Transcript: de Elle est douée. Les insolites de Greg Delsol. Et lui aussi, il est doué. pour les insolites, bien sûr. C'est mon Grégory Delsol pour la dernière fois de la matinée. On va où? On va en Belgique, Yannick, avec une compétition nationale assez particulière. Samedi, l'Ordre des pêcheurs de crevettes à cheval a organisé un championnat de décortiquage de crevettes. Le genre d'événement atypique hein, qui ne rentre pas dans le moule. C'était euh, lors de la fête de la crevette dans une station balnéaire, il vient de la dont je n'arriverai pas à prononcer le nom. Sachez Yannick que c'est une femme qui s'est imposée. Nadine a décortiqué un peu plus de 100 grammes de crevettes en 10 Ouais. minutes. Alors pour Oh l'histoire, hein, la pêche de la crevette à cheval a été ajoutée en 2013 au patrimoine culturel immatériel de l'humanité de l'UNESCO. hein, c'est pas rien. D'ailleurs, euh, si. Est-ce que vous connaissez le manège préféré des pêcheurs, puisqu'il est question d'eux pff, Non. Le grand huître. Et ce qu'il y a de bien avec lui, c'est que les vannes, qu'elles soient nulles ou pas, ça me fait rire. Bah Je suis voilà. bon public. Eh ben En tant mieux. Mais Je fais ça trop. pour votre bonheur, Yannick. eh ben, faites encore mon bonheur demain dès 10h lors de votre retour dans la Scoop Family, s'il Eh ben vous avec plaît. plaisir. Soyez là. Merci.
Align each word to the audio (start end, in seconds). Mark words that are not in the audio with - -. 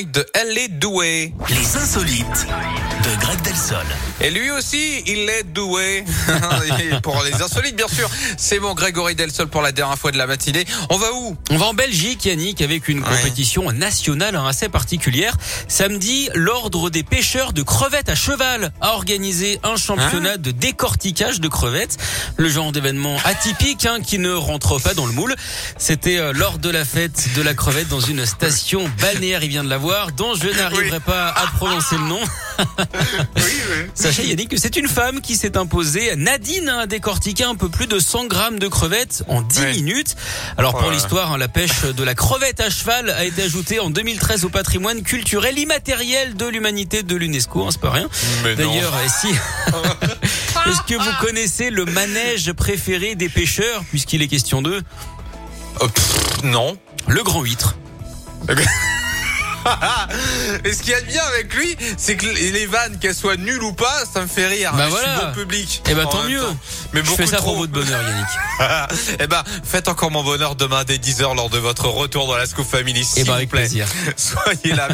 de 0.00 0.26
Elle 0.32 0.56
est 0.56 0.68
douée. 0.68 1.34
Les 1.50 1.76
insolites 1.76 2.46
de 3.04 3.20
Greg 3.20 3.42
Delsol. 3.42 3.84
Et 4.22 4.30
lui 4.30 4.50
aussi, 4.50 5.02
il 5.06 5.28
est 5.28 5.42
doué. 5.42 6.02
pour 7.02 7.22
les 7.22 7.42
insolites, 7.42 7.76
bien 7.76 7.88
sûr. 7.88 8.08
C'est 8.38 8.58
mon 8.58 8.72
Grégory 8.72 9.14
Delsol 9.14 9.48
pour 9.48 9.60
la 9.60 9.70
dernière 9.70 9.98
fois 9.98 10.10
de 10.10 10.16
la 10.16 10.26
matinée. 10.26 10.64
On 10.88 10.96
va 10.96 11.12
où? 11.12 11.36
On 11.50 11.58
va 11.58 11.66
en 11.66 11.74
Belgique, 11.74 12.24
Yannick, 12.24 12.62
avec 12.62 12.88
une 12.88 13.02
compétition 13.02 13.70
nationale 13.70 14.34
assez 14.36 14.70
particulière. 14.70 15.36
Samedi, 15.68 16.30
l'Ordre 16.34 16.88
des 16.88 17.02
pêcheurs 17.02 17.52
de 17.52 17.60
crevettes 17.60 18.08
à 18.08 18.14
cheval 18.14 18.72
a 18.80 18.94
organisé 18.94 19.60
un 19.62 19.76
championnat 19.76 20.38
de 20.38 20.52
décortiquage 20.52 21.38
de 21.38 21.48
crevettes. 21.48 21.98
Le 22.38 22.48
genre 22.48 22.72
d'événement 22.72 23.18
atypique 23.24 23.84
hein, 23.84 24.00
qui 24.00 24.18
ne 24.18 24.32
rentre 24.32 24.80
pas 24.80 24.94
dans 24.94 25.06
le 25.06 25.12
moule. 25.12 25.34
C'était 25.76 26.16
euh, 26.16 26.32
lors 26.32 26.58
de 26.58 26.70
la 26.70 26.86
fête 26.86 27.28
de 27.36 27.42
la 27.42 27.52
crevette 27.52 27.88
dans 27.88 28.00
une 28.00 28.24
station 28.24 28.90
balnéaire, 28.98 29.44
il 29.44 29.50
vient 29.50 29.64
de 29.64 29.68
la 29.68 29.81
dont 30.16 30.34
je 30.34 30.48
n'arriverai 30.48 31.00
pas 31.00 31.28
à 31.28 31.46
prononcer 31.56 31.96
le 31.96 32.04
nom. 32.04 32.20
Sachez 33.94 34.24
Yannick 34.26 34.50
que 34.50 34.56
c'est 34.56 34.76
une 34.76 34.86
femme 34.88 35.20
qui 35.20 35.36
s'est 35.36 35.56
imposée. 35.56 36.14
Nadine 36.16 36.68
a 36.68 36.86
décortiqué 36.86 37.42
un 37.44 37.54
peu 37.56 37.68
plus 37.68 37.86
de 37.86 37.98
100 37.98 38.26
grammes 38.26 38.58
de 38.58 38.68
crevettes 38.68 39.24
en 39.28 39.40
10 39.42 39.60
Ouais. 39.60 39.72
minutes. 39.74 40.14
Alors 40.56 40.76
pour 40.76 40.86
Oh 40.88 40.90
l'histoire, 40.90 41.32
hein, 41.32 41.38
la 41.38 41.48
pêche 41.48 41.82
de 41.84 42.04
la 42.04 42.14
crevette 42.14 42.60
à 42.60 42.70
cheval 42.70 43.10
a 43.10 43.24
été 43.24 43.42
ajoutée 43.42 43.80
en 43.80 43.90
2013 43.90 44.44
au 44.44 44.48
patrimoine 44.50 45.02
culturel 45.02 45.58
immatériel 45.58 46.36
de 46.36 46.46
l'humanité 46.46 47.02
de 47.02 47.16
l'UNESCO. 47.16 47.64
hein, 47.64 47.68
c'est 47.72 47.80
pas 47.80 47.90
rien. 47.90 48.08
D'ailleurs, 48.56 48.94
euh, 48.94 49.08
si. 49.20 49.28
Est-ce 50.70 50.82
que 50.86 50.94
vous 50.94 51.16
connaissez 51.26 51.70
le 51.70 51.84
manège 51.86 52.52
préféré 52.52 53.14
des 53.16 53.28
pêcheurs, 53.28 53.82
puisqu'il 53.90 54.22
est 54.22 54.28
question 54.28 54.62
d'eux 54.62 54.80
pff, 55.80 56.42
Non. 56.44 56.76
Le 57.08 57.22
grand 57.24 57.42
huître. 57.42 57.74
Et 60.64 60.72
ce 60.72 60.82
qu'il 60.82 60.90
y 60.90 60.94
a 60.94 61.00
de 61.00 61.06
bien 61.06 61.22
avec 61.34 61.52
lui, 61.54 61.76
c'est 61.96 62.16
que 62.16 62.26
les 62.26 62.66
vannes, 62.66 62.98
qu'elles 62.98 63.14
soient 63.14 63.36
nulles 63.36 63.62
ou 63.62 63.72
pas, 63.72 64.04
ça 64.12 64.20
me 64.20 64.26
fait 64.26 64.46
rire. 64.46 64.72
Bah 64.76 64.86
Je 64.90 64.96
suis 64.96 65.04
voilà. 65.04 65.24
bon 65.26 65.32
public. 65.40 65.82
Eh 65.88 65.94
ben 65.94 66.04
En 66.06 66.08
tant 66.10 66.24
mieux. 66.24 66.42
Mais 66.92 67.00
Je 67.04 67.10
fais 67.10 67.26
ça 67.26 67.36
trop. 67.36 67.50
pour 67.50 67.56
votre 67.58 67.72
bonheur, 67.72 68.00
Yannick. 68.02 68.26
eh 69.20 69.26
ben, 69.26 69.42
faites 69.64 69.88
encore 69.88 70.10
mon 70.10 70.22
bonheur 70.22 70.56
demain 70.56 70.84
dès 70.84 70.96
10h 70.98 71.34
lors 71.36 71.50
de 71.50 71.58
votre 71.58 71.86
retour 71.88 72.26
dans 72.26 72.36
la 72.36 72.46
Scoop 72.46 72.66
Family, 72.68 73.04
s'il 73.04 73.20
Eh 73.22 73.24
ben 73.24 73.30
vous 73.32 73.36
avec 73.36 73.48
plaît. 73.50 73.60
plaisir. 73.60 73.86
Soyez 74.16 74.74
là. 74.74 74.88
Merci. 74.90 74.92